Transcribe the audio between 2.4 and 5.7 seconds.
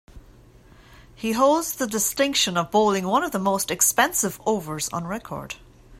of bowling one of the most expensive overs on record.